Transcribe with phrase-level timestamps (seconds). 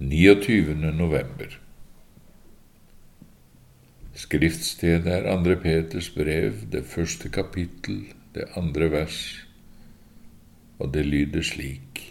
[0.00, 0.74] 29.
[0.94, 1.58] november.
[4.14, 9.18] Skriftstedet er Andre Peters brev, det første kapittel, det andre vers,
[10.78, 12.04] og det lyder slik.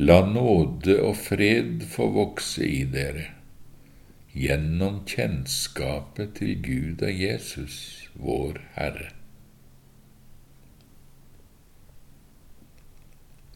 [0.00, 3.28] La nåde og fred få vokse i dere
[4.32, 9.17] gjennom kjennskapet til Gud og Jesus, vår Herre.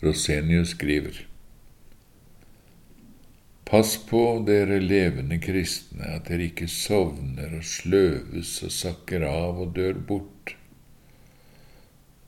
[0.02, 1.26] Rosenius skriver
[3.72, 9.70] Pass på, dere levende kristne, at dere ikke sovner og sløves og sakker av og
[9.76, 10.56] dør bort.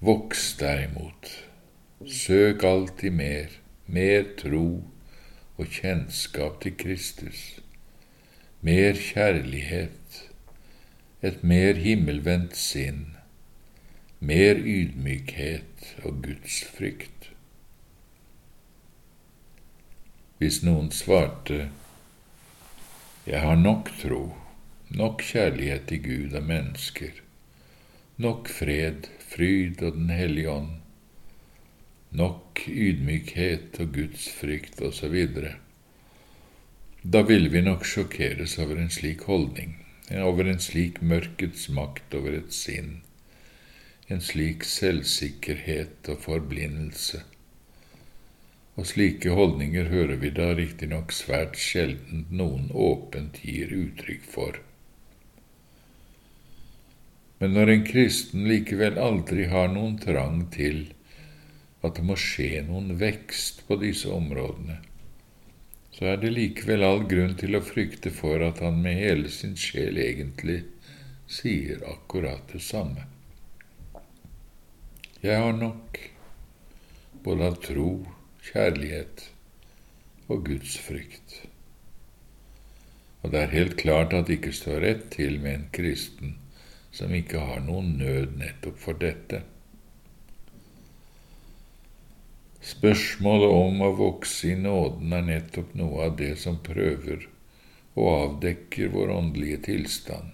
[0.04, 1.28] Voks derimot,
[2.06, 3.58] søk alltid mer,
[3.90, 4.68] mer tro
[5.58, 7.42] og kjennskap til Kristus,
[8.62, 10.22] mer kjærlighet,
[11.26, 13.06] et mer himmelvendt sinn,
[14.20, 17.33] mer ydmykhet og gudsfrykt.
[20.42, 21.68] Hvis noen svarte,
[23.24, 24.34] Jeg har nok tro,
[24.90, 27.20] nok kjærlighet til Gud og mennesker,
[28.18, 30.72] nok fred, fryd og Den hellige ånd,
[32.10, 35.14] nok ydmykhet og Guds frykt osv.,
[37.04, 39.76] da ville vi nok sjokkeres over en slik holdning,
[40.18, 43.04] over en slik mørkets makt over et sinn,
[44.10, 47.22] en slik selvsikkerhet og forblindelse
[48.74, 54.58] og slike holdninger hører vi da riktignok svært sjelden noen åpent gir uttrykk for.
[57.38, 60.88] Men når en kristen likevel aldri har noen trang til
[61.84, 64.80] at det må skje noen vekst på disse områdene,
[65.94, 69.54] så er det likevel all grunn til å frykte for at han med hele sin
[69.60, 70.64] sjel egentlig
[71.30, 73.06] sier akkurat det samme.
[75.22, 76.00] Jeg har nok,
[77.24, 77.90] både av tro
[78.44, 79.28] kjærlighet
[80.28, 81.40] og Guds frykt.
[83.22, 86.36] Og det er helt klart at det ikke står rett til med en kristen
[86.94, 89.40] som ikke har noen nød nettopp for dette.
[92.64, 97.26] Spørsmålet om å vokse i nåden er nettopp noe av det som prøver
[97.94, 100.32] og avdekker vår åndelige tilstand,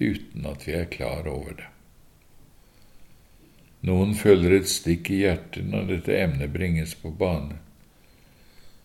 [0.00, 1.68] uten at vi er klar over det.
[3.88, 7.56] Noen føler et stikk i hjertet når dette emnet bringes på bane.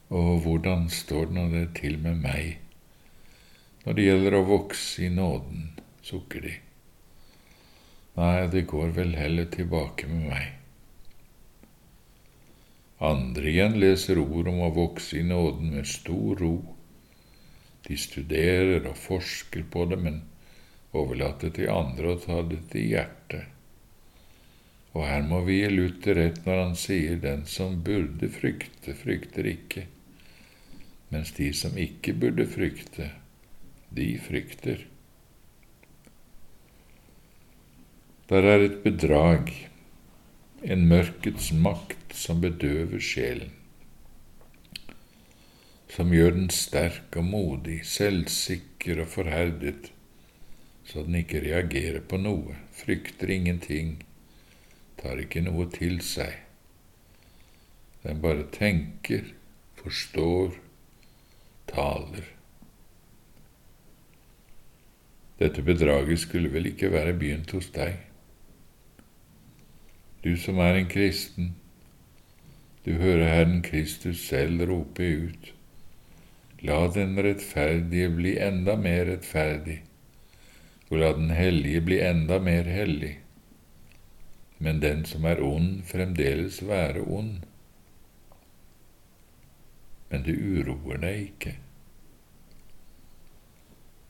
[0.08, 2.62] Og hvordan står det nå det til med meg
[3.86, 5.66] når det gjelder å vokse i nåden,
[6.02, 6.54] sukker de.
[8.18, 10.48] Nei, det går vel heller tilbake med meg.
[13.06, 16.56] Andre igjen leser ord om å vokse i nåden med stor ro.
[17.86, 20.24] De studerer og forsker på det, men
[20.96, 23.55] overlater til andre å ta det til hjertet
[24.96, 29.44] og her må vi gi Luther rett når han sier 'den som burde frykte, frykter
[29.52, 29.88] ikke',
[31.12, 33.10] mens de som ikke burde frykte,
[33.92, 34.86] de frykter.
[38.30, 39.52] Der er et bedrag,
[40.64, 43.52] en mørkets makt som bedøver sjelen,
[45.92, 49.92] som gjør den sterk og modig, selvsikker og forherdet,
[50.86, 53.98] så den ikke reagerer på noe, frykter ingenting,
[55.06, 56.34] tar ikke noe til seg.
[58.02, 59.28] Den bare tenker,
[59.78, 60.56] forstår,
[61.70, 62.32] taler.
[65.38, 68.00] Dette bedraget skulle vel ikke være begynt hos deg?
[70.24, 71.52] Du som er en kristen,
[72.86, 75.52] du hører Herren Kristus selv rope ut,
[76.66, 79.84] La den rettferdige bli enda mer rettferdig,
[80.90, 83.12] og la den hellige bli enda mer hellig
[84.58, 87.44] men den som er ond, fremdeles være ond.
[90.10, 91.56] Men det uroer deg ikke.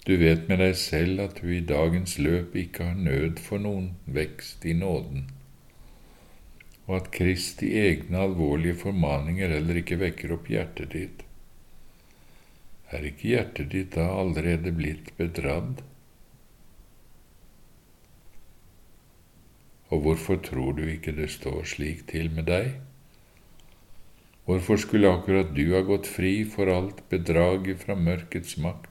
[0.06, 3.96] Du vet med deg selv at du i dagens løp ikke har nød for noen
[4.06, 5.26] vekst i nåden,
[6.86, 11.26] og at Kristi egne alvorlige formaninger heller ikke vekker opp hjertet ditt.
[12.94, 15.82] Er ikke hjertet ditt da allerede blitt bedradd?
[19.94, 22.72] Og hvorfor tror du ikke det står slik til med deg?
[24.46, 28.90] Hvorfor skulle akkurat du ha gått fri for alt bedraget fra mørkets makt?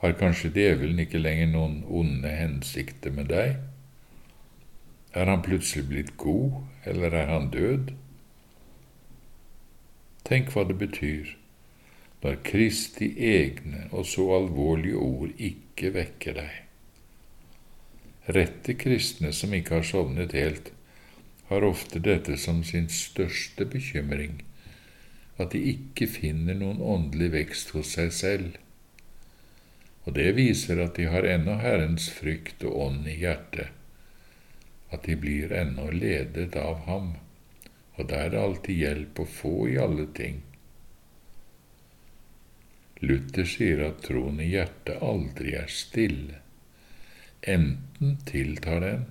[0.00, 3.56] Har kanskje djevelen ikke lenger noen onde hensikter med deg?
[5.16, 7.94] Er han plutselig blitt god, eller er han død?
[10.28, 11.36] Tenk hva det betyr
[12.26, 16.65] når Kristi egne og så alvorlige ord ikke vekker deg
[18.26, 20.72] rette kristne som ikke har sovnet helt,
[21.46, 24.40] har ofte dette som sin største bekymring,
[25.38, 28.56] at de ikke finner noen åndelig vekst hos seg selv.
[30.06, 33.70] Og det viser at de har ennå Herrens frykt og ånd i hjertet,
[34.90, 37.14] at de blir ennå ledet av Ham,
[37.96, 40.42] og da er det alltid hjelp å få i alle ting.
[43.02, 46.40] Luther sier at troen i hjertet aldri er stille.
[47.46, 49.04] Enten tiltar den,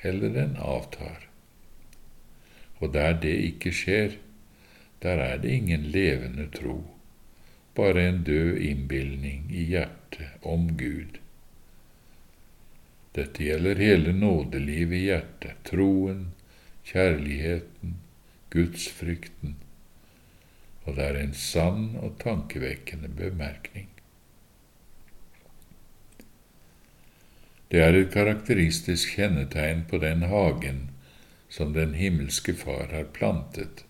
[0.00, 1.28] eller den avtar.
[2.80, 4.16] Og der det ikke skjer,
[5.02, 6.78] der er det ingen levende tro,
[7.76, 11.20] bare en død innbilning i hjertet om Gud.
[13.12, 16.30] Dette gjelder hele nådelivet i hjertet, troen,
[16.88, 17.98] kjærligheten,
[18.50, 19.58] gudsfrykten,
[20.84, 23.91] og det er en sann og tankevekkende bemerkning.
[27.72, 30.90] Det er et karakteristisk kjennetegn på den hagen
[31.48, 33.86] som den himmelske Far har plantet,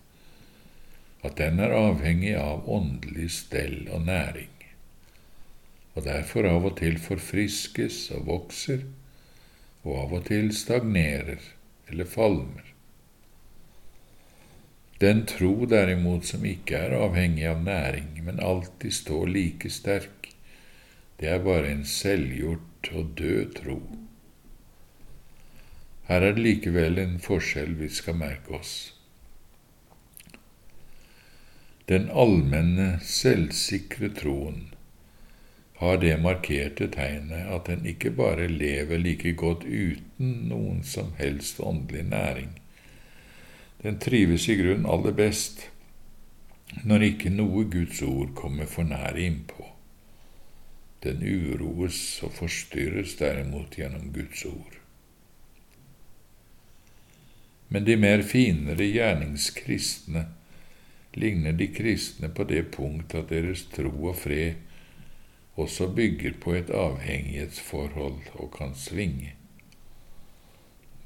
[1.19, 4.55] at den er avhengig av åndelig stell og næring,
[5.99, 8.87] og derfor av og til forfriskes og vokser,
[9.83, 11.43] og av og til stagnerer
[11.91, 12.73] eller falmer.
[15.03, 20.31] Den tro derimot som ikke er avhengig av næring, men alltid står like sterk,
[21.19, 23.77] det er bare en selvgjort og død tro.
[26.07, 28.73] Her er det likevel en forskjell vi skal merke oss.
[31.87, 34.73] Den allmenne, selvsikre troen
[35.79, 41.59] har det markerte tegnet at den ikke bare lever like godt uten noen som helst
[41.59, 42.53] åndelig næring,
[43.83, 45.69] den trives i grunnen aller best
[46.87, 49.72] når ikke noe Guds ord kommer for nære innpå.
[51.03, 54.79] Den uroes og forstyrres derimot gjennom Guds ord.
[57.67, 60.27] Men de mer finere gjerningskristne
[61.17, 64.61] ligner de kristne på det punkt at deres tro og fred
[65.59, 69.33] også bygger på et avhengighetsforhold og kan svinge.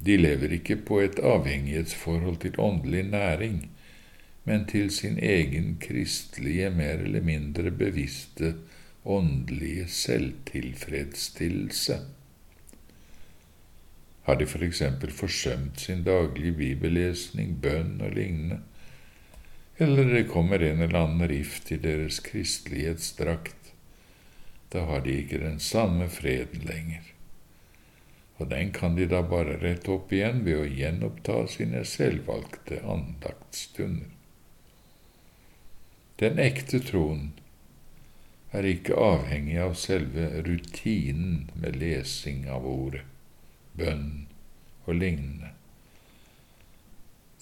[0.04, 3.58] De lever ikke på et avhengighetsforhold til åndelig næring,
[4.44, 8.54] men til sin egen kristelige, mer eller mindre bevisste
[9.08, 11.98] åndelige selvtilfredsstillelse.
[14.28, 18.60] Har de for eksempel forsømt sin daglige bibellesning, bønn og lignende,
[19.78, 23.72] eller det kommer en eller annen rift i deres kristelighetsdrakt,
[24.72, 27.14] da har de ikke den samme freden lenger
[28.38, 34.14] og den kan de da bare rette opp igjen ved å gjenoppta sine selvvalgte andaktsstunder.
[36.18, 37.32] Den ekte troen
[38.52, 43.04] er ikke avhengig av selve rutinen med lesing av ordet,
[43.76, 44.26] bønn
[44.86, 45.52] og lignende.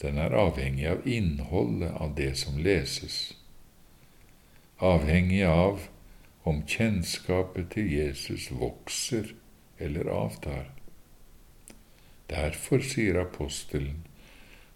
[0.03, 3.37] Den er avhengig av innholdet av det som leses,
[4.83, 5.87] avhengig av
[6.47, 9.33] om kjennskapet til Jesus vokser
[9.79, 10.69] eller avtar.
[12.31, 14.03] Derfor sier apostelen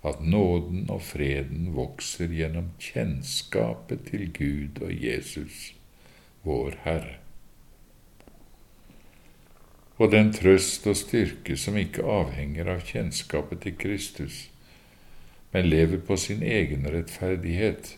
[0.06, 5.75] at nåden og freden vokser gjennom kjennskapet til Gud og Jesus,
[6.42, 7.16] vår Herre.
[10.00, 14.46] Og den trøst og styrke som ikke avhenger av kjennskapet til Kristus,
[15.52, 17.96] men lever på sin egen rettferdighet,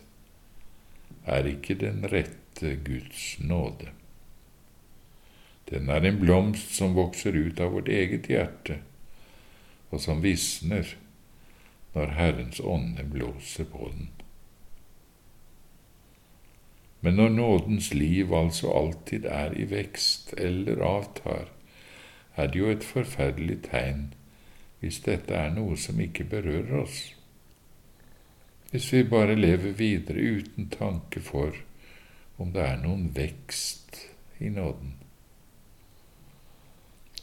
[1.23, 3.93] er ikke den rette Guds nåde.
[5.69, 8.81] Den er en blomst som vokser ut av vårt eget hjerte,
[9.93, 10.97] og som visner
[11.93, 14.11] når Herrens ånde blåser på den.
[17.03, 21.49] Men når nådens liv altså alltid er i vekst eller avtar,
[22.35, 24.13] er det jo et forferdelig tegn
[24.79, 27.01] hvis dette er noe som ikke berører oss.
[28.71, 31.59] Hvis vi bare lever videre uten tanke for
[32.39, 33.99] om det er noen vekst
[34.39, 34.95] i nåden.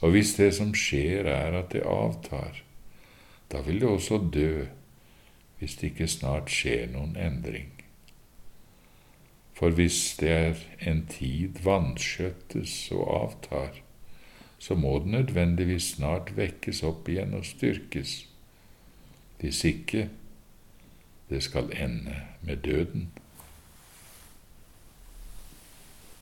[0.01, 2.63] Og hvis det som skjer, er at det avtar,
[3.53, 4.67] da vil det også dø
[5.59, 7.80] hvis det ikke snart skjer noen endring.
[9.61, 13.83] For hvis det er en tid vanskjøttes og avtar,
[14.59, 18.15] så må det nødvendigvis snart vekkes opp igjen og styrkes.
[19.41, 20.07] Hvis ikke,
[21.29, 23.11] det skal ende med døden.